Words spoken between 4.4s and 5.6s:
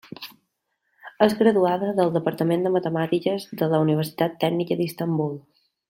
Tècnica d'Istanbul.